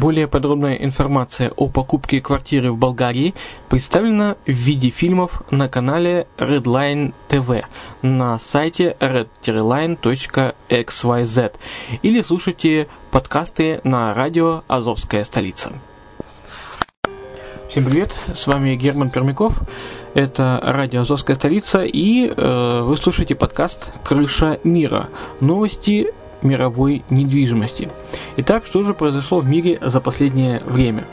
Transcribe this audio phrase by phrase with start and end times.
[0.00, 3.34] Более подробная информация о покупке квартиры в Болгарии
[3.68, 7.64] представлена в виде фильмов на канале Redline TV
[8.00, 11.52] на сайте red-line.xyz
[12.00, 15.74] или слушайте подкасты на радио «Азовская столица».
[17.68, 19.60] Всем привет, с вами Герман Пермяков,
[20.14, 25.10] это радио «Азовская столица» и э, вы слушаете подкаст «Крыша мира».
[25.40, 27.90] Новости мировой недвижимости.
[28.36, 31.04] Итак, что же произошло в мире за последнее время?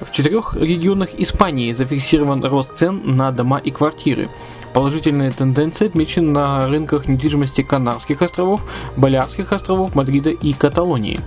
[0.00, 4.30] В четырех регионах Испании зафиксирован рост цен на дома и квартиры.
[4.72, 8.62] Положительные тенденции отмечены на рынках недвижимости Канарских островов,
[8.96, 11.20] Балярских островов, Мадрида и Каталонии.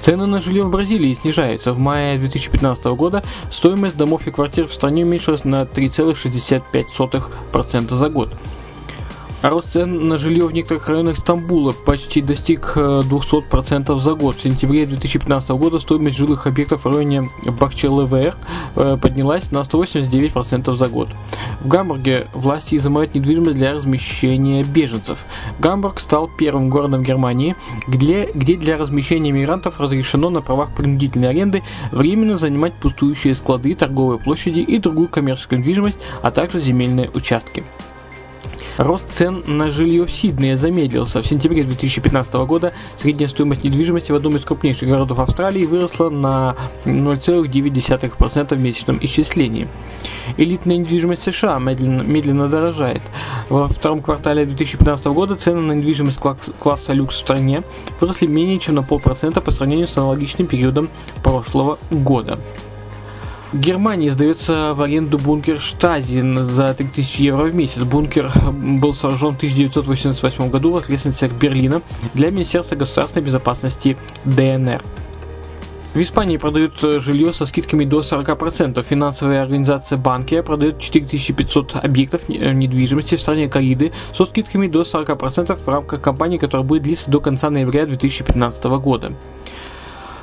[0.00, 1.72] Цены на жилье в Бразилии снижаются.
[1.72, 8.32] В мае 2015 года стоимость домов и квартир в стране уменьшилась на 3,65% за год.
[9.42, 14.36] Рост цен на жилье в некоторых районах Стамбула почти достиг 200% э, за год.
[14.36, 18.34] В сентябре 2015 года стоимость жилых объектов в районе Бахче-ЛВР
[18.76, 21.10] э, поднялась на 189% за год.
[21.60, 25.24] В Гамбурге власти изымают недвижимость для размещения беженцев.
[25.58, 31.62] Гамбург стал первым городом Германии, где, где для размещения мигрантов разрешено на правах принудительной аренды
[31.92, 37.64] временно занимать пустующие склады, торговые площади и другую коммерческую недвижимость, а также земельные участки.
[38.78, 41.22] Рост цен на жилье в Сиднее замедлился.
[41.22, 46.56] В сентябре 2015 года средняя стоимость недвижимости в одном из крупнейших городов Австралии выросла на
[46.84, 49.68] 0,9% в месячном исчислении.
[50.36, 53.00] Элитная недвижимость США медленно, медленно дорожает.
[53.48, 56.20] Во втором квартале 2015 года цены на недвижимость
[56.58, 57.62] класса люкс в стране
[58.00, 60.90] выросли менее чем на полпроцента по сравнению с аналогичным периодом
[61.22, 62.38] прошлого года.
[63.52, 67.82] Германии сдается в аренду бункер Штази за 3000 евро в месяц.
[67.84, 71.80] Бункер был сооружен в 1988 году в окрестностях Берлина
[72.14, 74.82] для Министерства государственной безопасности ДНР.
[75.94, 78.82] В Испании продают жилье со скидками до 40%.
[78.82, 85.68] Финансовая организация Банкия продает 4500 объектов недвижимости в стране Кариды со скидками до 40% в
[85.68, 89.12] рамках кампании, которая будет длиться до конца ноября 2015 года.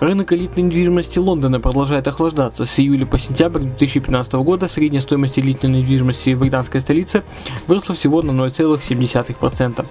[0.03, 2.65] Рынок элитной недвижимости Лондона продолжает охлаждаться.
[2.65, 7.23] С июля по сентябрь 2015 года средняя стоимость элитной недвижимости в британской столице
[7.67, 9.85] выросла всего на 0,7%.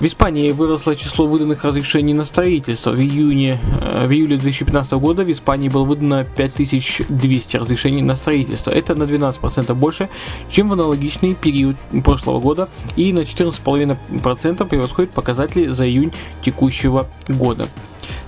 [0.00, 2.92] В Испании выросло число выданных разрешений на строительство.
[2.92, 8.70] В июне, э, в июле 2015 года в Испании было выдано 5200 разрешений на строительство.
[8.70, 10.08] Это на 12% больше,
[10.48, 16.12] чем в аналогичный период прошлого года и на 14,5% превосходит показатели за июнь
[16.42, 17.68] текущего года.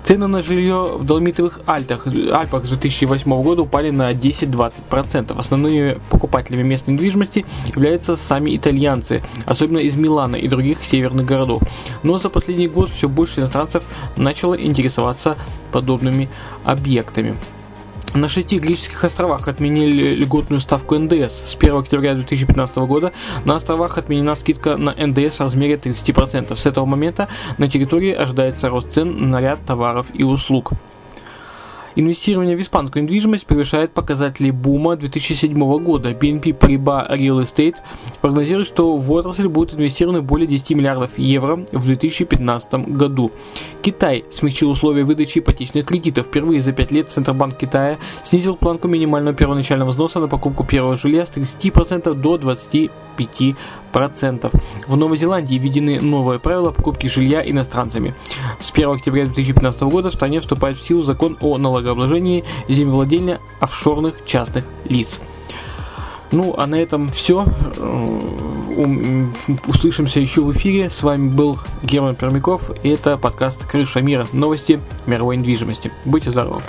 [0.07, 5.37] Цены на жилье в Доломитовых Альпах с 2008 года упали на 10-20%.
[5.37, 7.45] Основными покупателями местной недвижимости
[7.75, 11.61] являются сами итальянцы, особенно из Милана и других северных городов.
[12.05, 13.83] Но за последний год все больше иностранцев
[14.17, 15.37] начало интересоваться
[15.73, 16.29] подобными
[16.63, 17.35] объектами.
[18.17, 21.51] На шести греческих островах отменили льготную ставку НДС.
[21.51, 23.13] С 1 октября 2015 года
[23.45, 26.57] на островах отменена скидка на НДС в размере 30%.
[26.57, 27.29] С этого момента
[27.59, 30.73] на территории ожидается рост цен на ряд товаров и услуг.
[31.99, 36.11] Инвестирование в испанскую недвижимость превышает показатели бума 2007 года.
[36.11, 37.77] BNP Paribas Real Estate
[38.21, 43.31] прогнозирует, что в отрасль будет инвестировано более 10 миллиардов евро в 2015 году.
[43.81, 46.27] Китай смягчил условия выдачи ипотечных кредитов.
[46.27, 51.25] Впервые за 5 лет Центробанк Китая снизил планку минимального первоначального взноса на покупку первого жилья
[51.25, 53.57] с 30% до 25%.
[54.87, 58.15] В Новой Зеландии введены новые правила покупки жилья иностранцами.
[58.61, 64.25] С 1 октября 2015 года в стране вступает в силу закон о налогообложении землевладения офшорных
[64.27, 65.21] частных лиц.
[66.31, 67.47] Ну, а на этом все.
[69.67, 70.91] Услышимся еще в эфире.
[70.91, 74.27] С вами был Герман Пермяков, и это подкаст «Крыша мира.
[74.35, 75.91] Новости мировой недвижимости».
[76.05, 76.61] Будьте здоровы!